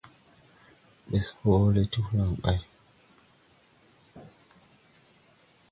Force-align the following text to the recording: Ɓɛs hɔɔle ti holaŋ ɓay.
Ɓɛs 1.09 1.27
hɔɔle 1.39 1.81
ti 1.91 1.99
holaŋ 2.07 2.31
ɓay. 2.41 2.59